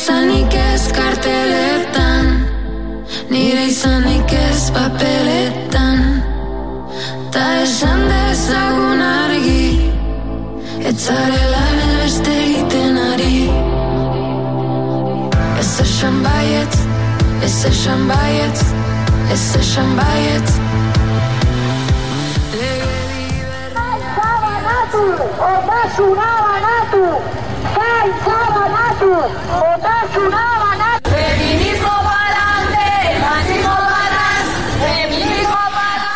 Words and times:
izanik 0.00 0.54
ez 0.54 0.92
karteletan 0.92 2.26
Nire 3.28 3.64
izanik 3.66 4.32
ez 4.32 4.70
papeletan. 4.72 5.98
Ta 7.32 7.44
esan 7.62 8.00
dezagun 8.08 9.00
argi 9.00 9.92
Etzarela 10.88 11.66
beste 12.00 12.32
egiten 12.44 12.96
ari. 13.12 13.50
Ez 15.60 15.72
esan 15.84 16.22
baiet 16.24 16.74
Ez 17.44 17.64
esan 17.72 18.08
baiet 18.08 18.58
Ez 19.32 19.56
esan 19.60 19.96
baiet 20.00 20.48
Otasuna 25.50 26.49
Feminismo 31.04 31.99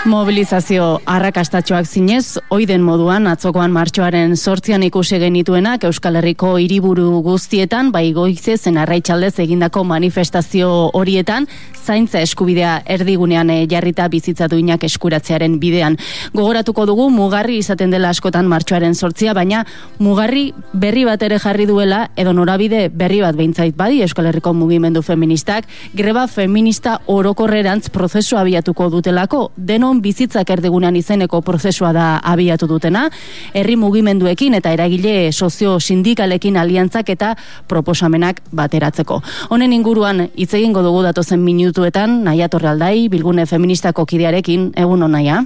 Mobilizazio 0.05 0.99
arrakastatxoak 1.09 1.87
zinez, 1.89 2.37
oiden 2.53 2.83
moduan 2.85 3.25
atzokoan 3.25 3.73
martxoaren 3.73 4.35
sortzian 4.37 4.83
ikusi 4.85 5.17
genituenak 5.23 5.87
Euskal 5.89 6.19
Herriko 6.21 6.51
hiriburu 6.61 7.23
guztietan, 7.25 7.89
bai 7.89 8.11
goize 8.13 8.59
zen 8.59 8.77
arraitxaldez 8.83 9.39
egindako 9.41 9.81
manifestazio 9.89 10.69
horietan, 10.93 11.47
zaintza 11.73 12.21
eskubidea 12.21 12.75
erdigunean 12.85 13.49
eh, 13.55 13.63
jarrita 13.71 14.11
bizitza 14.13 14.45
duinak 14.53 14.85
eskuratzearen 14.85 15.57
bidean. 15.63 15.97
Gogoratuko 16.37 16.85
dugu 16.85 17.09
mugarri 17.09 17.57
izaten 17.63 17.97
dela 17.97 18.13
askotan 18.13 18.45
martxoaren 18.45 18.93
sortzia, 18.95 19.33
baina 19.33 19.65
mugarri 20.05 20.51
berri 20.75 21.07
bat 21.09 21.25
ere 21.25 21.41
jarri 21.41 21.65
duela, 21.65 22.11
edo 22.17 22.37
norabide 22.37 22.91
berri 22.93 23.23
bat 23.25 23.41
behintzait 23.41 23.73
badi 23.81 24.03
Euskal 24.05 24.29
Herriko 24.29 24.53
mugimendu 24.53 25.01
feministak, 25.01 25.65
greba 25.97 26.29
feminista 26.29 27.01
orokorrerantz 27.07 27.89
prozesu 27.89 28.37
abiatuko 28.37 28.93
dutelako, 28.99 29.47
denon 29.95 30.03
bizitzak 30.03 30.51
erdigunean 30.51 30.97
izeneko 30.97 31.41
prozesua 31.43 31.93
da 31.93 32.21
abiatu 32.23 32.67
dutena, 32.67 33.11
herri 33.55 33.77
mugimenduekin 33.77 34.55
eta 34.55 34.73
eragile 34.73 35.33
sozio 35.33 35.79
sindikalekin 35.79 36.57
aliantzak 36.57 37.09
eta 37.11 37.37
proposamenak 37.69 38.41
bateratzeko. 38.53 39.23
Honen 39.51 39.73
inguruan 39.73 40.31
hitz 40.37 40.55
egingo 40.55 40.83
dugu 40.83 41.03
datozen 41.03 41.41
minutuetan, 41.41 42.25
naia 42.25 42.49
torrealdai, 42.49 43.09
bilgune 43.09 43.47
feministako 43.47 44.05
kidearekin, 44.07 44.73
egun 44.77 45.11
naia? 45.11 45.45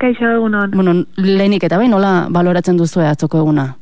Kaixo 0.00 0.26
egunon. 0.26 0.70
Bueno, 0.72 1.04
lehenik 1.16 1.64
eta 1.64 1.78
behin, 1.78 1.90
nola 1.90 2.28
baloratzen 2.30 2.76
duzu 2.76 3.00
atzoko 3.00 3.38
eguna? 3.38 3.76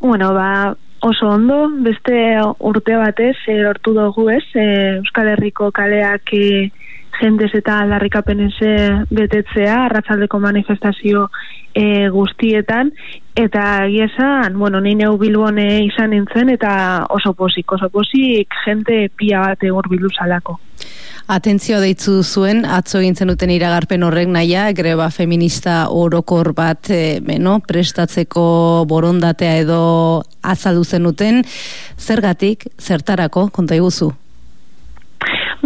Bueno, 0.00 0.32
ba, 0.34 0.74
oso 1.00 1.28
ondo, 1.28 1.68
beste 1.84 2.40
urte 2.58 2.96
batez, 2.96 3.36
e, 3.46 3.60
lortu 3.62 3.92
dugu 3.94 4.30
ez, 4.30 4.44
e, 4.54 4.96
Euskal 4.98 5.28
Herriko 5.28 5.70
kaleak 5.70 6.32
e, 6.32 6.70
jendez 7.20 7.52
eta 7.54 7.80
aldarrikapenez 7.82 8.54
betetzea, 9.10 9.84
arratzaldeko 9.86 10.40
manifestazio 10.42 11.28
e, 11.76 12.08
guztietan, 12.08 12.92
eta 13.36 13.86
giesan, 13.90 14.58
bueno, 14.58 14.80
nire 14.80 15.08
bilbone 15.20 15.84
izan 15.84 16.10
nintzen, 16.14 16.50
eta 16.54 17.06
oso 17.12 17.34
posik, 17.36 17.72
oso 17.76 17.90
posik, 17.92 18.54
jente 18.64 19.08
pia 19.16 19.42
bat 19.44 19.64
egur 19.64 19.88
salako. 20.16 20.58
Atentzio 21.26 21.80
deitzu 21.82 22.22
zuen, 22.22 22.64
atzo 22.64 23.00
gintzen 23.02 23.28
duten 23.28 23.50
iragarpen 23.50 24.04
horrek 24.06 24.28
naia, 24.30 24.70
greba 24.72 25.10
feminista 25.10 25.88
orokor 25.90 26.52
bat 26.54 26.90
e, 26.90 27.20
beno, 27.20 27.58
prestatzeko 27.66 28.84
borondatea 28.86 29.56
edo 29.64 30.22
azaldu 30.42 30.84
zenuten, 30.84 31.42
zergatik, 31.98 32.68
zertarako, 32.78 33.48
konta 33.50 33.74
iguzu? 33.74 34.12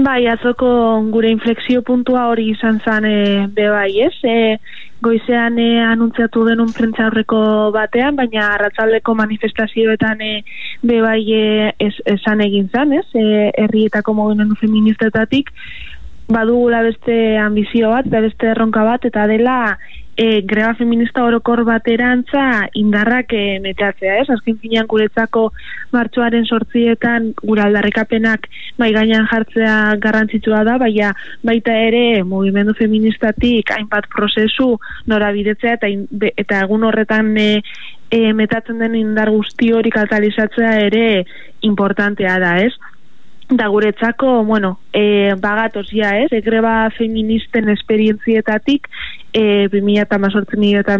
Bai, 0.01 0.27
atzoko 0.33 0.69
gure 1.13 1.29
inflexio 1.29 1.83
puntua 1.85 2.23
hori 2.31 2.47
izan 2.55 2.79
zan 2.85 3.05
e, 3.05 3.47
bebai, 3.53 3.91
ez? 4.07 4.15
E, 4.25 4.57
goizean 5.05 5.59
e, 5.61 5.67
anuntziatu 5.85 6.45
denun 6.47 6.73
prentza 6.73 7.11
batean, 7.75 8.17
baina 8.17 8.47
arratzaldeko 8.55 9.15
manifestazioetan 9.15 10.23
e, 10.23 10.31
bebai 10.83 11.21
e, 11.37 11.73
esan 12.15 12.41
egin 12.41 12.71
zan, 12.73 12.93
ez? 12.93 13.05
E, 13.15 13.51
herrietako 13.65 14.15
mogimendu 14.15 14.55
feministetatik, 14.61 15.51
badugula 16.29 16.83
beste 16.83 17.37
ambizio 17.37 17.91
bat, 17.91 18.07
beste 18.07 18.55
erronka 18.55 18.85
bat, 18.85 19.05
eta 19.05 19.27
dela 19.27 19.77
e, 20.21 20.43
greba 20.43 20.75
feminista 20.75 21.25
orokor 21.25 21.63
baterantza 21.65 22.69
indarrak 22.77 23.33
e, 23.33 23.59
metatzea, 23.65 24.19
ez? 24.21 24.27
Azken 24.35 24.59
finean 24.61 24.89
guretzako 24.91 25.47
martxoaren 25.97 26.45
sortzietan 26.45 27.31
gura 27.41 27.65
aldarrekapenak 27.65 28.45
mai 28.77 28.91
gainean 28.93 29.25
jartzea 29.31 29.97
garrantzitsua 30.03 30.61
da, 30.69 30.77
baina 30.83 31.15
baita 31.47 31.73
ere 31.87 32.21
mugimendu 32.35 32.77
feministatik 32.77 33.73
hainbat 33.73 34.11
prozesu 34.13 34.75
norabidetzea 35.09 35.79
eta, 35.79 35.89
eta 36.45 36.61
egun 36.67 36.85
horretan 36.91 37.33
e, 37.41 37.49
e, 38.13 38.21
metatzen 38.37 38.85
den 38.85 39.01
indar 39.01 39.33
guzti 39.33 39.73
hori 39.73 39.97
katalizatzea 39.97 40.77
ere 40.85 41.07
importantea 41.65 42.37
da, 42.45 42.59
ez? 42.61 42.75
Da 43.51 43.67
guretzako, 43.67 44.45
bueno, 44.45 44.79
e, 44.93 45.35
bagatoz 45.35 45.89
ja, 45.91 46.17
ez, 46.19 46.31
egreba 46.33 46.91
feministen 46.97 47.69
esperientzietatik, 47.69 48.87
e, 49.33 49.69
2000 49.73 50.05
eta 50.05 50.19
mazortzen 50.19 50.63
eta 50.77 50.99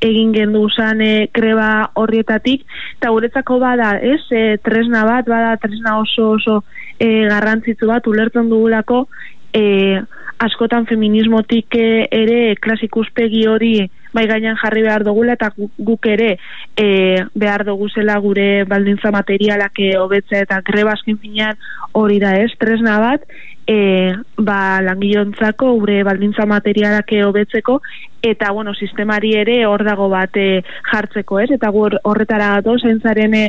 egin 0.00 0.32
gendu 0.32 0.62
usan 0.66 1.00
e, 1.00 1.28
greba 1.34 1.90
horrietatik, 1.94 2.64
eta 2.96 3.10
guretzako 3.10 3.58
bada, 3.58 3.98
ez, 3.98 4.22
e, 4.30 4.58
tresna 4.62 5.04
bat, 5.04 5.26
bada 5.26 5.56
tresna 5.56 5.98
oso 5.98 6.30
oso 6.36 6.64
e, 6.98 7.26
garrantzitzu 7.26 7.86
bat, 7.86 8.06
ulertzen 8.06 8.48
dugulako, 8.48 9.08
e, 9.52 10.00
askotan 10.38 10.86
feminismotik 10.86 11.74
ere 11.76 12.54
klasikuspegi 12.60 13.46
hori 13.48 13.88
bai 14.16 14.26
gainan 14.30 14.56
jarri 14.60 14.82
behar 14.86 15.04
dugula 15.04 15.36
eta 15.36 15.52
guk 15.56 16.08
ere 16.08 16.36
e, 16.76 16.86
behar 17.34 17.66
dugu 17.68 17.88
zela 17.92 18.16
gure 18.24 18.64
baldintza 18.64 19.12
materialak 19.14 19.82
hobetzea 20.00 20.46
eta 20.46 20.62
greba 20.64 20.96
askin 20.96 21.20
finean 21.20 21.60
hori 21.92 22.18
da 22.22 22.34
ez, 22.40 22.50
tresna 22.58 22.98
bat 23.02 23.28
e, 23.66 24.14
ba, 24.38 24.80
langilontzako 24.82 25.72
gure 25.80 26.02
baldintza 26.06 26.46
materialak 26.46 27.12
hobetzeko 27.26 27.80
eta 28.22 28.50
bueno, 28.52 28.74
sistemari 28.74 29.34
ere 29.38 29.60
hor 29.66 29.84
dago 29.84 30.08
bat 30.12 30.36
e, 30.36 30.62
jartzeko 30.90 31.40
ez, 31.42 31.50
eta 31.58 31.70
horretara 31.72 32.56
gato 32.56 32.78
zaintzaren 32.78 33.36
e, 33.40 33.46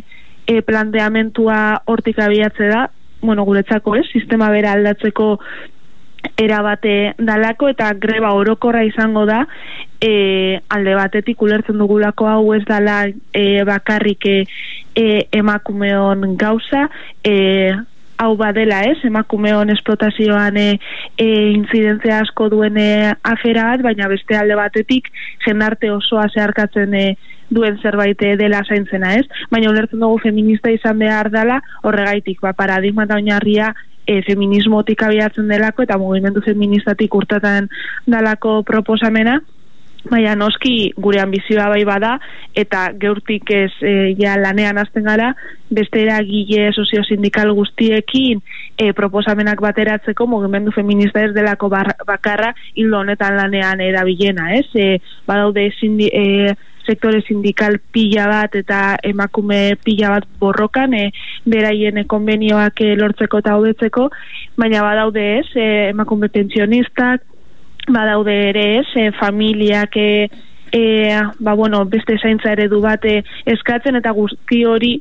planteamentua 0.66 1.84
hortik 1.86 2.20
abiatze 2.24 2.70
da, 2.72 2.88
bueno, 3.22 3.46
guretzako 3.46 3.96
ez, 3.98 4.06
sistema 4.14 4.50
bera 4.54 4.74
aldatzeko 4.78 5.38
erabate 6.38 7.14
dalako 7.18 7.70
eta 7.74 7.92
greba 7.94 8.34
orokorra 8.36 8.84
izango 8.84 9.26
da 9.26 9.44
e, 10.02 10.60
alde 10.70 10.96
batetik 10.96 11.42
ulertzen 11.42 11.78
dugulako 11.78 12.28
hau 12.30 12.54
ez 12.56 12.64
dala 12.68 13.04
e, 13.08 13.64
bakarrik 13.68 14.26
e, 14.26 14.40
e, 14.96 15.06
emakumeon 15.40 16.36
gauza 16.38 16.88
e, 17.24 17.72
hau 18.18 18.34
badela 18.38 18.82
ez, 18.90 18.98
emakumeon 19.06 19.70
esplotazioan 19.70 20.58
e, 20.58 20.68
e, 21.18 21.28
incidentzia 21.54 22.22
asko 22.24 22.50
duen 22.54 22.78
e, 22.82 22.90
afera 23.24 23.72
bat, 23.72 23.84
baina 23.86 24.10
beste 24.10 24.38
alde 24.38 24.58
batetik 24.58 25.12
jendarte 25.46 25.92
osoa 25.94 26.26
zeharkatzen 26.34 26.96
e, 26.98 27.08
duen 27.54 27.78
zerbait 27.80 28.20
dela 28.40 28.64
zaintzena 28.68 29.14
ez, 29.20 29.26
baina 29.52 29.70
ulertzen 29.72 30.02
dugu 30.02 30.18
feminista 30.26 30.74
izan 30.74 30.98
behar 31.00 31.30
dela 31.32 31.62
horregaitik, 31.84 32.42
ba, 32.44 32.52
paradigma 32.58 33.06
da 33.06 33.22
oinarria 33.22 33.72
e, 34.08 34.22
feminismotik 34.26 35.04
abiatzen 35.04 35.52
delako 35.52 35.84
eta 35.84 36.00
mugimendu 36.02 36.42
feministatik 36.46 37.14
urtatan 37.16 37.70
dalako 38.08 38.62
proposamena, 38.68 39.42
baina 40.08 40.36
noski 40.40 40.94
gure 40.98 41.20
ambizioa 41.22 41.68
bai 41.72 41.84
bada 41.88 42.14
eta 42.56 42.88
geurtik 43.02 43.52
ez 43.52 43.72
e, 43.82 43.94
ja 44.20 44.38
lanean 44.40 44.80
hasten 44.80 45.04
gara 45.08 45.34
beste 45.70 46.02
eragile 46.06 46.70
sozio-sindikal 46.72 47.52
guztiekin 47.58 48.42
e, 48.78 48.94
proposamenak 48.98 49.62
bateratzeko 49.64 50.28
mugimendu 50.30 50.72
feminista 50.76 51.26
ez 51.26 51.34
delako 51.36 51.70
bakarra 51.70 52.54
hildo 52.76 53.02
honetan 53.02 53.36
lanean 53.38 53.84
erabilena, 53.84 54.54
ez? 54.56 54.68
E, 54.76 54.98
badaude 55.28 55.70
sindi, 55.80 56.08
e, 56.08 56.56
sektore 56.88 57.22
sindikal 57.28 57.78
pila 57.92 58.28
bat 58.32 58.56
eta 58.56 58.82
emakume 59.06 59.78
pila 59.84 60.16
bat 60.16 60.28
borrokan 60.40 60.96
e, 60.98 61.06
beraien 61.46 62.00
konbenioak 62.08 62.82
e, 62.82 62.94
lortzeko 63.00 63.44
eta 63.44 63.58
hobetzeko, 63.60 64.10
baina 64.58 64.84
badaude 64.86 65.26
ez, 65.40 65.48
e, 65.56 65.68
emakume 65.92 66.32
pensionistak, 66.34 67.26
badaude 67.88 68.36
ere 68.50 68.66
ez, 68.80 68.88
e, 68.96 69.12
familiak 69.20 70.00
e, 70.00 70.30
e, 70.72 70.82
ba, 71.40 71.54
bueno, 71.54 71.86
beste 71.86 72.18
zaintza 72.18 72.56
eredu 72.56 72.82
bat 72.84 73.06
e, 73.06 73.22
eskatzen 73.46 74.00
eta 74.00 74.12
guzti 74.16 74.64
hori 74.66 74.98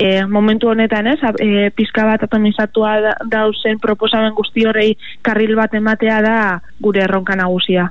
e, 0.00 0.24
momentu 0.24 0.70
honetan 0.72 1.10
ez, 1.12 1.18
e, 1.38 1.70
pizka 1.76 2.06
bat 2.08 2.24
atomizatua 2.24 3.16
dauzen 3.28 3.80
proposamen 3.82 4.32
guzti 4.36 4.64
horrei 4.66 4.94
karril 5.22 5.56
bat 5.58 5.74
ematea 5.76 6.20
da 6.24 6.36
gure 6.80 7.04
erronka 7.04 7.36
nagusia. 7.36 7.90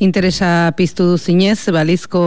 Interesa 0.00 0.72
piztu 0.78 1.04
du 1.10 1.16
zinez, 1.20 1.68
balizko 1.68 2.20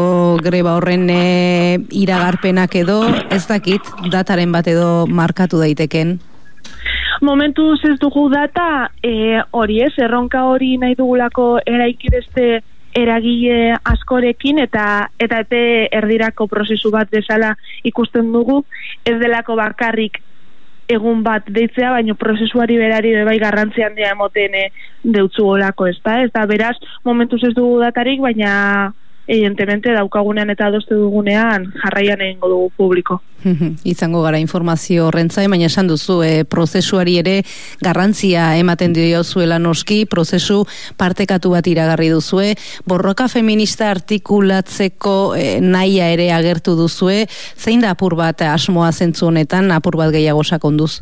greba 0.45 0.75
horren 0.77 1.07
e, 1.09 1.79
iragarpenak 1.89 2.75
edo, 2.77 2.99
ez 3.33 3.47
dakit, 3.49 3.87
dataren 4.13 4.51
bat 4.53 4.67
edo 4.69 5.07
markatu 5.09 5.57
daiteken? 5.57 6.19
Momentu 7.25 7.71
ez 7.89 7.95
dugu 7.97 8.27
data, 8.29 8.91
e, 9.01 9.41
hori 9.57 9.79
ez, 9.87 9.89
erronka 9.97 10.43
hori 10.51 10.75
nahi 10.77 10.93
dugulako 10.99 11.47
eraikidezte 11.65 12.61
eragile 12.93 13.73
askorekin 13.89 14.61
eta 14.61 15.07
eta 15.17 15.39
ete 15.41 15.63
erdirako 15.97 16.45
prozesu 16.51 16.91
bat 16.93 17.09
bezala 17.09 17.55
ikusten 17.89 18.29
dugu 18.35 18.59
ez 19.01 19.17
delako 19.17 19.57
bakarrik 19.57 20.21
egun 20.95 21.23
bat 21.25 21.47
deitzea, 21.49 21.91
baino 21.95 22.15
prozesuari 22.19 22.77
berari 22.81 23.13
bai 23.27 23.37
garrantzi 23.41 23.83
handia 23.85 24.11
emoten 24.15 24.57
e, 24.57 24.67
deutzu 25.03 25.47
olako, 25.55 25.87
ez 25.91 25.99
da? 26.05 26.19
Ez 26.23 26.31
da, 26.33 26.45
beraz, 26.49 26.75
momentuz 27.05 27.41
ez 27.43 27.53
dugu 27.53 27.79
datarik, 27.83 28.21
baina 28.23 28.93
evidentemente 29.27 29.93
daukagunean 29.93 30.49
eta 30.51 30.67
adoste 30.67 30.95
dugunean 30.95 31.69
jarraian 31.81 32.21
egingo 32.21 32.49
dugu 32.49 32.71
publiko. 32.77 33.21
Izango 33.93 34.21
gara 34.23 34.39
informazio 34.39 35.07
horrentzai, 35.07 35.45
baina 35.51 35.67
esan 35.67 35.87
duzu, 35.87 36.19
e, 36.23 36.43
prozesuari 36.49 37.17
ere 37.21 37.35
garrantzia 37.83 38.53
ematen 38.59 38.93
dio 38.95 39.23
zuela 39.23 39.59
noski, 39.59 40.03
prozesu 40.09 40.63
partekatu 40.97 41.53
bat 41.55 41.67
iragarri 41.67 42.09
duzue, 42.13 42.53
borroka 42.87 43.27
feminista 43.31 43.89
artikulatzeko 43.91 45.15
e, 45.35 45.47
naia 45.61 46.11
ere 46.15 46.31
agertu 46.35 46.75
duzue, 46.79 47.23
zein 47.57 47.83
da 47.83 47.93
apur 47.95 48.15
bat 48.19 48.41
asmoa 48.47 48.91
zentzu 48.91 49.27
honetan, 49.31 49.71
apur 49.71 49.99
bat 49.99 50.13
gehiago 50.15 50.43
sakonduz? 50.43 51.01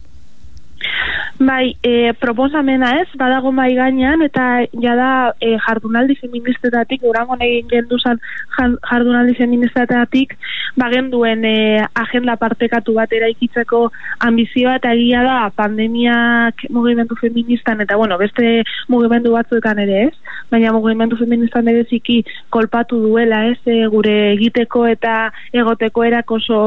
Bai, 1.41 1.75
e, 1.81 2.13
proposamena 2.21 2.91
ez, 3.01 3.07
badago 3.17 3.49
mai 3.51 3.71
gainean, 3.73 4.21
eta 4.21 4.43
jada 4.77 5.33
e, 5.41 5.55
jardunaldi 5.65 6.13
feministetatik, 6.19 7.01
urango 7.01 7.33
egin 7.41 7.65
genduzan 7.71 8.19
jardunaldi 8.59 9.33
feministetatik, 9.39 10.35
bagen 10.77 11.09
duen 11.09 11.41
e, 11.49 11.81
agenda 12.03 12.35
partekatu 12.37 12.93
bat 12.99 13.15
eraikitzeko 13.17 13.79
ambizioa, 14.27 14.75
eta 14.77 14.93
egia 14.93 15.23
da 15.25 15.39
pandemiak 15.57 16.61
mugimendu 16.69 17.17
feministan, 17.17 17.81
eta 17.81 17.97
bueno, 17.97 18.21
beste 18.21 18.61
mugimendu 18.93 19.33
batzuetan 19.33 19.81
ere 19.81 19.97
ez, 20.11 20.13
baina 20.53 20.75
mugimendu 20.77 21.17
feministan 21.17 21.73
ere 21.73 21.87
ziki 21.89 22.21
kolpatu 22.53 23.01
duela 23.07 23.47
ez, 23.49 23.57
e, 23.65 23.81
gure 23.89 24.15
egiteko 24.35 24.85
eta 24.93 25.17
egoteko 25.57 26.05
erakoso 26.05 26.63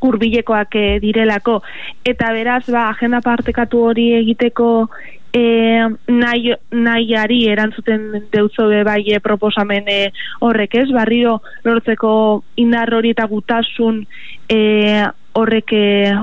hurbilekoak 0.00 0.74
e, 0.76 0.86
direlako 1.02 1.60
eta 2.04 2.32
beraz 2.32 2.64
ba 2.70 2.88
agenda 2.90 3.20
partekatu 3.24 3.82
hori 3.90 4.12
egiteko 4.20 4.88
e, 5.32 5.42
nahi, 6.08 6.54
nahiari 6.72 7.42
erantzuten 7.52 8.28
deutzo 8.32 8.68
be 8.72 8.82
bai 8.84 9.02
e, 9.12 9.20
proposamen 9.20 9.88
e, 9.88 10.00
horrek 10.40 10.74
ez 10.82 10.88
barrio 10.92 11.40
lortzeko 11.64 12.42
indar 12.56 12.94
hori 12.94 13.14
eta 13.16 13.26
gutasun 13.30 14.04
e, 14.48 14.60
horrek 15.36 15.74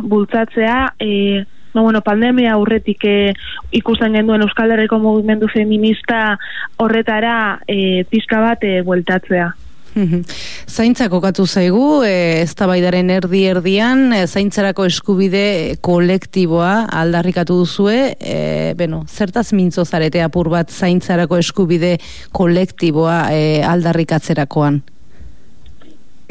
bultzatzea 0.09 0.77
e, 0.99 1.11
No, 1.73 1.81
bueno, 1.81 2.01
pandemia 2.05 2.53
aurretik 2.53 3.01
e, 3.09 3.33
ikusten 3.73 4.13
genduen 4.13 4.43
Euskal 4.45 4.71
Herriko 4.75 4.99
mugimendu 5.01 5.49
feminista 5.49 6.37
horretara 6.77 7.61
e, 7.65 8.05
pizka 8.09 8.41
bat 8.43 8.61
e, 8.61 8.81
bueltatzea. 8.85 9.47
Zaintza 10.67 11.07
kokatu 11.09 11.45
zaigu, 11.45 12.03
e, 12.03 12.41
ez 12.41 12.53
tabaidaren 12.57 13.11
erdi 13.13 13.43
erdian, 13.49 14.07
e, 14.13 14.25
zaintzarako 14.27 14.87
eskubide 14.89 15.77
kolektiboa 15.85 16.87
aldarrikatu 17.01 17.59
duzue, 17.61 18.15
e, 18.17 18.73
beno, 18.79 19.03
zertaz 19.07 19.51
mintzo 19.53 19.85
zarete 19.85 20.23
apur 20.25 20.49
bat 20.49 20.71
zaintzarako 20.71 21.37
eskubide 21.37 21.97
kolektiboa 22.31 23.19
e, 23.33 23.43
aldarrikatzerakoan? 23.67 24.81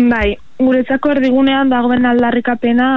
Bai, 0.03 0.37
guretzako 0.59 1.13
erdigunean 1.15 1.71
dagoen 1.71 2.07
aldarrikapena 2.09 2.89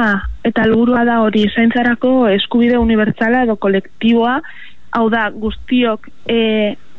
eta 0.47 0.63
helburua 0.65 1.03
da 1.06 1.19
hori 1.21 1.45
zaintzarako 1.53 2.27
eskubide 2.33 2.79
unibertsala 2.81 3.44
edo 3.45 3.57
kolektiboa, 3.61 4.39
hau 4.95 5.06
da, 5.11 5.27
guztiok 5.29 6.09
e, 6.31 6.39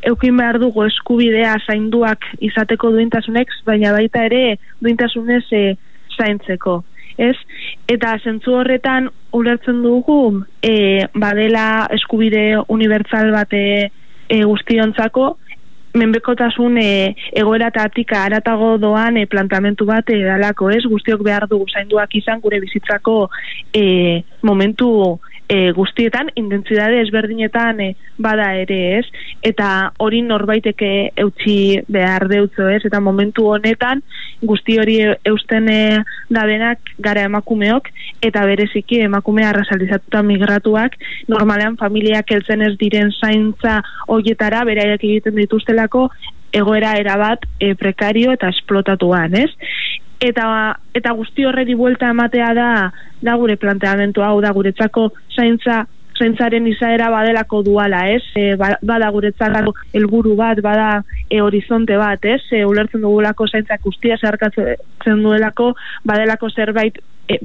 eukin 0.03 0.37
behar 0.37 0.59
dugu 0.59 0.83
eskubidea 0.85 1.55
zainduak 1.67 2.25
izateko 2.39 2.91
duintasunek, 2.95 3.49
baina 3.65 3.93
baita 3.95 4.25
ere 4.27 4.57
duintasunez 4.83 5.43
e, 5.51 5.63
zaintzeko. 6.17 6.83
Ez? 7.17 7.35
Eta 7.89 8.13
zentzu 8.23 8.53
horretan 8.59 9.09
ulertzen 9.33 9.81
dugu 9.81 10.43
e, 10.61 11.05
badela 11.17 11.87
eskubide 11.95 12.59
unibertsal 12.69 13.31
bate 13.33 13.63
e, 14.29 14.43
guztiontzako, 14.43 15.31
menbekotasun 15.97 16.77
e, 16.77 16.89
egoera 17.33 17.71
eta 17.71 17.87
atika 17.89 18.23
aratago 18.25 18.75
doan 18.81 19.17
e, 19.17 19.25
plantamentu 19.25 19.87
bat 19.89 20.09
e, 20.13 20.19
dalako, 20.25 20.69
ez? 20.73 20.83
Guztiok 20.85 21.23
behar 21.25 21.47
dugu 21.49 21.65
zainduak 21.73 22.13
izan 22.19 22.41
gure 22.43 22.59
bizitzako 22.61 23.23
e, 23.73 24.21
momentu 24.45 24.91
e, 25.47 25.71
guztietan, 25.71 26.29
intentzidade 26.35 27.01
ezberdinetan 27.01 27.79
e, 27.81 27.89
bada 28.17 28.49
ere 28.59 28.79
ez, 28.99 29.05
eta 29.45 29.93
hori 30.03 30.21
norbaiteke 30.25 30.91
eutxi 31.23 31.57
behar 31.87 32.27
deutzo 32.27 32.67
ez, 32.69 32.81
eta 32.87 32.99
momentu 33.03 33.47
honetan 33.53 34.03
guzti 34.41 34.77
hori 34.79 34.97
eusten 35.25 35.69
e, 35.71 35.81
dabenak 36.29 36.93
gara 36.99 37.25
emakumeok, 37.29 37.89
eta 38.21 38.45
bereziki 38.49 39.01
emakume 39.07 39.45
arrasaldizatuta 39.47 40.23
migratuak, 40.23 40.97
normalean 41.31 41.77
familiak 41.79 42.31
eltzen 42.31 42.65
ez 42.67 42.75
diren 42.79 43.13
zaintza 43.15 43.79
hoietara, 44.07 44.65
beraiak 44.67 45.03
egiten 45.03 45.37
dituztelako, 45.39 46.09
egoera 46.55 46.95
erabat 46.99 47.43
e, 47.59 47.73
prekario 47.75 48.31
eta 48.35 48.49
esplotatuan, 48.53 49.35
ez? 49.35 49.51
Eta 50.19 50.47
eta 50.97 51.13
guzti 51.13 51.45
horreri 51.45 51.75
buelta 51.75 52.09
ematea 52.09 52.53
da 52.53 52.71
da 53.21 53.35
gure 53.35 53.57
planteamendu 53.57 54.21
hau 54.21 54.39
da 54.41 54.51
guretzako 54.53 55.11
zaintza 55.35 55.85
zaintzaren 56.17 56.65
izaera 56.65 57.11
badelako 57.13 57.61
duala, 57.61 57.99
ez? 58.09 58.23
E, 58.35 58.55
ba, 58.57 58.71
bada 58.81 59.09
guretzako 59.13 59.73
helburu 59.93 60.35
bat, 60.39 60.61
bada 60.65 61.03
e, 61.29 61.41
horizonte 61.41 61.97
bat, 61.99 62.23
ez? 62.25 62.41
E, 62.51 62.63
ulertzen 62.65 63.03
dugulako 63.05 63.47
zaintzak 63.47 63.83
guztia 63.85 64.17
zeharkatzen 64.17 65.21
duelako, 65.23 65.73
badelako 66.09 66.49
zerbait 66.49 66.97
e, 67.29 67.39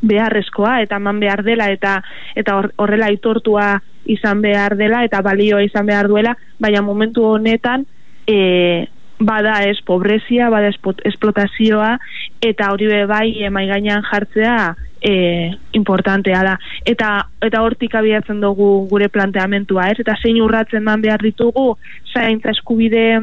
beharrezkoa 0.00 0.80
eta 0.84 0.96
eman 1.00 1.20
behar 1.20 1.42
dela 1.44 1.68
eta 1.72 1.98
eta 2.36 2.56
horrela 2.80 3.10
aitortua 3.12 3.74
izan 4.08 4.40
behar 4.40 4.76
dela 4.76 5.02
eta 5.04 5.20
balioa 5.24 5.62
izan 5.64 5.86
behar 5.86 6.08
duela, 6.08 6.36
baina 6.58 6.82
momentu 6.82 7.24
honetan 7.34 7.84
e, 8.26 8.86
bada 9.20 9.60
ez 9.68 9.78
pobrezia, 9.86 10.48
bada 10.50 10.70
esplotazioa, 11.04 11.96
eta 12.40 12.70
hori 12.72 12.88
be 12.88 13.04
bai 13.06 13.42
emai 13.44 13.66
gainean 13.68 14.02
jartzea 14.08 14.74
e, 15.00 15.50
importantea 15.76 16.42
da. 16.44 16.56
Eta, 16.88 17.10
eta 17.44 17.62
hortik 17.64 17.94
abiatzen 17.94 18.40
dugu 18.40 18.86
gure 18.90 19.10
planteamentua, 19.12 19.90
ez? 19.92 20.00
Eta 20.00 20.16
zein 20.22 20.40
urratzen 20.42 20.84
man 20.84 21.04
behar 21.04 21.22
ditugu, 21.24 21.74
zaintza 22.12 22.54
eskubide 22.56 23.20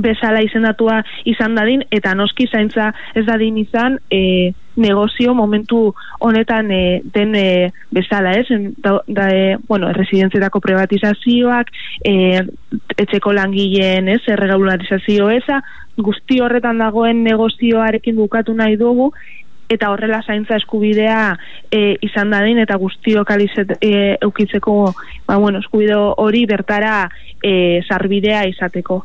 bezala 0.00 0.42
izendatua 0.44 1.00
izan 1.28 1.54
dadin, 1.56 1.84
eta 1.92 2.14
noski 2.14 2.48
zaintza 2.48 2.90
ez 3.16 3.24
dadin 3.28 3.56
izan 3.60 3.98
e, 4.12 4.52
negozio 4.76 5.34
momentu 5.34 5.94
honetan 6.20 6.70
e, 6.70 7.02
den 7.04 7.34
e, 7.34 7.72
bezala, 7.90 8.32
ez? 8.38 8.46
Da, 8.78 9.00
da, 9.06 9.28
e, 9.30 9.56
bueno, 9.68 9.92
residentzietako 9.92 10.60
privatizazioak, 10.60 11.72
e, 12.04 12.42
etxeko 12.96 13.32
langileen, 13.36 14.08
ez? 14.08 14.22
Erregularizazio 14.28 15.30
eza, 15.34 15.60
guzti 16.00 16.40
horretan 16.40 16.78
dagoen 16.80 17.24
negozioarekin 17.26 18.16
bukatu 18.16 18.54
nahi 18.56 18.78
dugu, 18.80 19.10
eta 19.70 19.90
horrela 19.92 20.20
zaintza 20.26 20.58
eskubidea 20.58 21.36
e, 21.70 21.96
izan 22.02 22.34
dadin 22.34 22.58
eta 22.58 22.76
guztiok 22.80 23.30
alizet 23.30 23.76
e, 23.80 24.16
eukitzeko 24.20 24.74
ba, 25.26 25.36
bueno, 25.36 25.60
eskubide 25.62 25.94
hori 25.94 26.44
bertara 26.50 27.08
e, 27.42 27.80
sarbidea 27.86 28.42
izateko. 28.50 28.98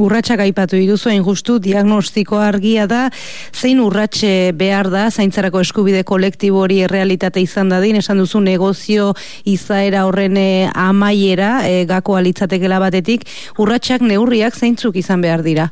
Urratxak 0.00 0.40
aipatu 0.46 0.78
iduzu 0.80 1.12
justu 1.24 1.58
diagnostiko 1.60 2.38
argia 2.40 2.86
da, 2.86 3.10
zein 3.52 3.80
urratxe 3.80 4.52
behar 4.56 4.90
da 4.90 5.10
zaintzarako 5.10 5.60
eskubide 5.60 6.02
kolektibo 6.04 6.64
hori 6.64 6.80
errealitate 6.86 7.40
izan 7.44 7.68
dadin, 7.68 7.96
esan 8.00 8.18
duzu 8.18 8.40
negozio 8.40 9.12
izaera 9.44 10.06
horren 10.06 10.36
e, 10.36 10.70
amaiera 10.72 11.68
e, 11.68 11.84
gako 11.84 12.16
alitzatekela 12.16 12.80
batetik, 12.80 13.28
urratxak 13.58 14.00
neurriak 14.00 14.56
zeintzuk 14.56 14.96
izan 14.96 15.20
behar 15.20 15.44
dira? 15.44 15.70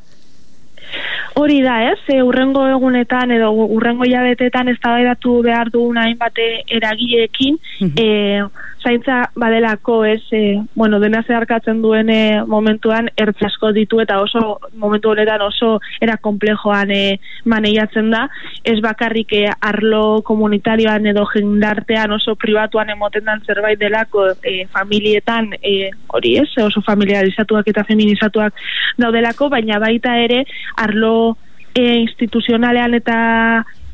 Hori 1.39 1.61
da, 1.63 1.77
ez? 1.93 1.99
E, 2.11 2.23
urrengo 2.27 2.65
egunetan 2.67 3.31
edo 3.31 3.53
urrengo 3.77 4.07
jabetetan 4.11 4.69
ez 4.73 4.79
behar 4.83 5.71
dugun 5.71 6.01
hainbate 6.03 6.47
eragileekin, 6.67 7.59
mm 7.81 7.87
-hmm. 7.87 8.51
Zaintza 8.83 9.31
badelako 9.35 10.05
ez, 10.05 10.23
e, 10.33 10.61
bueno, 10.75 11.01
dena 11.01 11.23
zeharkatzen 11.27 11.83
duen 11.83 12.11
e, 12.11 12.43
momentuan 12.47 13.11
ertz 13.17 13.41
asko 13.49 13.73
ditu 13.77 14.01
eta 14.03 14.21
oso 14.23 14.59
momentu 14.79 15.11
honetan 15.11 15.43
oso 15.43 15.79
era 16.01 16.17
komplejoan 16.17 16.93
e, 16.95 17.19
maneiatzen 17.45 18.11
da, 18.11 18.27
ez 18.65 18.79
bakarrik 18.85 19.33
e, 19.33 19.45
arlo 19.61 20.23
komunitarioan 20.27 21.07
edo 21.11 21.27
jendartean 21.33 22.15
oso 22.17 22.37
pribatuan 22.37 22.91
emoten 22.95 23.27
dan 23.27 23.43
zerbait 23.47 23.79
delako 23.81 24.29
e, 24.43 24.67
familietan 24.73 25.53
e, 25.63 25.91
hori 26.15 26.37
ez, 26.43 26.49
oso 26.63 26.83
familiarizatuak 26.87 27.69
eta 27.69 27.85
feminizatuak 27.89 28.55
daudelako, 28.99 29.51
baina 29.51 29.79
baita 29.83 30.17
ere 30.23 30.45
arlo 30.77 31.37
e, 31.75 31.95
instituzionalean 32.05 32.95
eta 32.99 33.19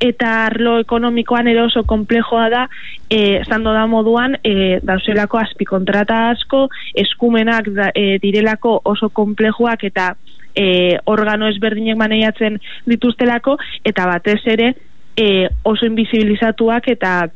eta 0.01 0.47
arlo 0.47 0.79
ekonomikoan 0.83 1.49
ere 1.49 1.63
oso 1.63 1.85
komplejoa 1.85 2.49
da 2.51 2.69
eh 3.11 3.43
zando 3.49 3.73
da 3.73 3.87
moduan 3.87 4.37
eh 4.45 4.81
dauselako 4.83 5.39
azpikontrata 5.39 6.31
asko 6.31 6.69
eskumenak 6.95 7.69
e, 7.95 8.19
direlako 8.23 8.81
oso 8.85 9.09
komplejoak 9.09 9.85
eta 9.85 10.15
e, 10.55 10.99
organo 11.05 11.49
ezberdinek 11.49 11.97
maneiatzen 11.97 12.59
dituztelako 12.87 13.59
eta 13.85 14.07
batez 14.07 14.41
ere 14.47 14.75
e, 15.17 15.49
oso 15.63 15.87
invisibilizatuak 15.87 16.89
eta 16.89 17.29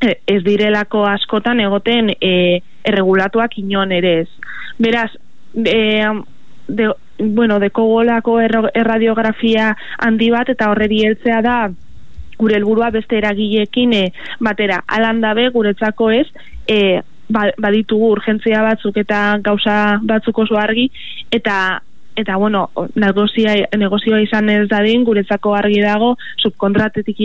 e, 0.00 0.16
ez 0.26 0.42
direlako 0.44 1.04
askotan 1.06 1.60
egoten 1.60 2.14
e, 2.20 2.60
erregulatuak 2.84 3.58
inon 3.60 3.92
ere 3.92 4.20
ez. 4.22 4.28
Beraz, 4.80 5.10
e, 5.54 6.06
de, 6.68 6.88
bueno, 7.18 7.58
deko 7.60 7.84
golako 7.84 8.38
erradiografia 8.40 9.74
handi 9.98 10.30
bat 10.32 10.48
eta 10.48 10.70
horreri 10.70 11.04
heltzea 11.06 11.40
da 11.44 11.56
gure 12.40 12.58
helburua 12.58 12.90
beste 12.94 13.18
eragileekin 13.20 13.94
e, 13.96 14.04
batera. 14.40 14.80
Alandabe 14.98 15.48
guretzako 15.54 16.10
ez 16.16 16.26
e, 16.66 17.00
baditugu 17.30 18.10
urgentzia 18.16 18.64
batzuk 18.66 18.96
eta 19.04 19.20
gauza 19.44 19.76
batzuk 20.02 20.42
oso 20.46 20.58
argi 20.58 20.88
eta 21.30 21.80
eta 22.20 22.36
bueno, 22.36 22.70
negozia, 22.94 23.54
negozioa 23.78 24.20
izan 24.20 24.50
ez 24.52 24.68
dadin, 24.68 25.04
guretzako 25.06 25.54
argi 25.56 25.80
dago, 25.80 26.16
subkontratetik 26.42 27.22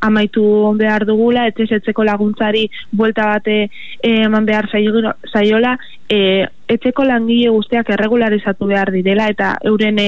amaitu 0.00 0.42
behar 0.76 1.06
dugula, 1.06 1.46
etxezetzeko 1.50 2.04
laguntzari 2.04 2.66
buelta 2.92 3.26
bate 3.26 3.68
eman 4.02 4.44
behar 4.46 4.68
zaiola, 4.72 5.76
e, 6.08 6.46
etxeko 6.68 7.04
langile 7.04 7.50
guztiak 7.54 7.90
erregularizatu 7.94 8.66
behar 8.66 8.90
direla, 8.94 9.28
eta 9.32 9.54
euren 9.64 9.98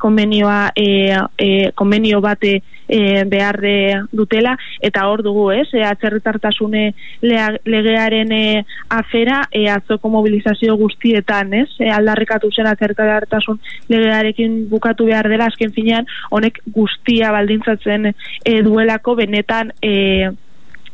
konbenioa, 0.00 0.72
e, 0.76 1.14
e, 1.38 1.70
konbenio 1.74 2.20
bate 2.20 2.60
e, 2.88 3.24
behar 3.24 3.60
de 3.60 4.02
dutela. 4.12 4.56
Eta 4.80 5.06
hor 5.08 5.22
dugu 5.22 5.50
ez 5.52 5.68
e, 5.72 5.84
atzerritartasune 5.84 6.94
legearen 7.20 8.32
e, 8.32 8.64
afera 8.88 9.44
e, 9.52 9.68
atzoko 9.70 10.10
mobilizazio 10.10 10.76
guztietan 10.80 11.54
ez? 11.54 11.68
E, 11.78 11.90
aldarrikatu 11.92 12.50
zen 12.50 12.70
atzerritartasun 12.72 13.60
legearekin 13.92 14.64
bukatu 14.72 15.06
behar 15.10 15.28
dela. 15.28 15.48
Azken 15.52 15.72
finean 15.76 16.08
honek 16.30 16.62
guztia 16.74 17.32
baldintzatzen 17.36 18.10
e, 18.10 18.60
duelako 18.64 19.16
benetan 19.20 19.72
e, 19.82 20.30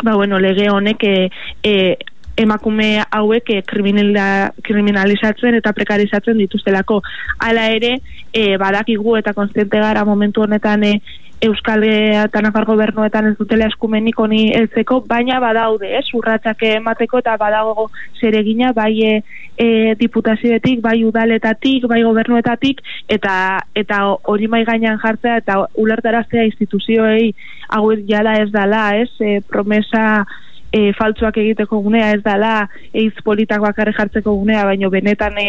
ba 0.03 0.17
bueno 0.17 0.39
lege 0.39 0.69
honek 0.71 1.05
e, 1.05 1.31
e, 1.63 1.97
emakume 2.37 3.03
hauek 3.11 3.51
e, 3.51 3.61
kriminalizatzen 3.67 5.59
eta 5.61 5.73
prekarizatzen 5.73 6.39
dituztelako. 6.39 7.01
Hala 7.39 7.69
ere, 7.77 7.99
e, 8.33 8.57
badakigu 8.61 9.17
eta 9.21 9.35
konstiente 9.35 9.79
gara 9.79 10.05
momentu 10.05 10.43
honetan 10.43 10.85
e, 10.85 10.97
Euskal 11.45 11.83
eta 11.85 12.41
Nafar 12.41 12.65
gobernuetan 12.65 13.27
ez 13.29 13.35
dutela 13.37 13.67
eskumenik 13.69 14.19
honi 14.21 14.47
eltzeko, 14.57 15.01
baina 15.09 15.41
badaude, 15.43 15.91
ez, 15.99 16.07
urratxak 16.17 16.63
emateko 16.71 17.21
eta 17.21 17.35
badago 17.41 17.89
zeregina, 18.21 18.71
bai 18.73 18.95
e, 19.05 19.11
diputazioetik, 20.01 20.81
bai 20.85 21.03
udaletatik, 21.05 21.85
bai 21.91 22.01
gobernuetatik, 22.07 22.81
eta 23.13 23.35
eta 23.77 24.01
hori 24.31 24.49
mai 24.49 24.63
gainean 24.65 25.03
jartzea 25.03 25.43
eta 25.43 25.59
ulertaraztea 25.75 26.47
instituzioei 26.49 27.35
hau 27.69 27.91
jala 28.09 28.39
ez 28.41 28.51
dala, 28.55 28.87
ez, 29.03 29.11
e, 29.21 29.41
promesa 29.51 30.25
e, 30.75 30.93
faltsuak 30.99 31.39
egiteko 31.39 31.79
gunea 31.85 32.11
ez 32.17 32.23
dala 32.25 32.67
eiz 32.93 33.15
politak 33.27 33.63
bakarri 33.63 33.95
jartzeko 33.95 34.35
gunea, 34.41 34.65
baino 34.67 34.91
benetan 34.91 35.39
e, 35.39 35.49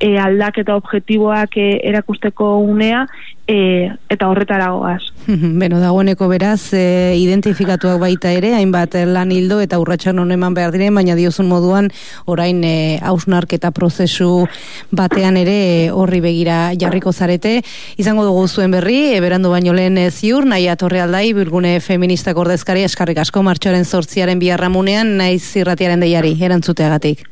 e, 0.00 0.16
aldaketa 0.18 0.76
objektiboak 0.76 1.56
e, 1.56 1.66
erakusteko 1.88 2.58
unea 2.60 3.06
e, 3.46 3.90
eta 4.10 4.28
horretara 4.28 4.68
goaz. 4.74 5.02
Beno, 5.60 5.78
dagoeneko 5.80 6.28
beraz, 6.28 6.72
e, 6.76 7.14
identifikatuak 7.18 7.98
baita 8.02 8.32
ere, 8.34 8.52
hainbat 8.58 8.96
lan 9.08 9.32
hildo 9.32 9.60
eta 9.64 9.78
urratxan 9.82 10.18
honeman 10.22 10.54
behar 10.56 10.74
diren, 10.74 10.94
baina 10.94 11.16
diozun 11.18 11.48
moduan 11.50 11.90
orain 12.26 12.62
e, 12.64 12.98
hausnarketa 13.02 13.72
prozesu 13.76 14.46
batean 14.90 15.38
ere 15.40 15.90
horri 15.92 16.20
begira 16.24 16.58
jarriko 16.78 17.12
zarete. 17.12 17.60
Izango 17.96 18.26
dugu 18.26 18.46
zuen 18.48 18.74
berri, 18.74 19.14
e, 19.14 19.22
berandu 19.24 19.52
baino 19.54 19.74
lehen 19.76 19.98
ziur, 20.10 20.46
nahi 20.46 20.68
atorre 20.68 21.00
aldai, 21.04 21.30
bilgune 21.36 21.78
feministak 21.80 22.36
ordezkari 22.36 22.84
eskarrik 22.86 23.22
asko 23.22 23.42
martxoaren 23.46 23.84
sortziaren 23.84 24.42
biharramunean, 24.42 25.16
naiz 25.20 25.42
zirratiaren 25.44 26.02
deiari, 26.02 26.36
erantzuteagatik. 26.42 27.24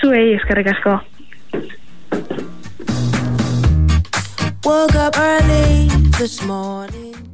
Zuei, 0.00 0.34
eskarrik 0.38 0.68
asko. 0.74 0.98
Woke 4.64 4.94
up 4.94 5.18
early 5.18 5.88
this 6.18 6.42
morning. 6.42 7.07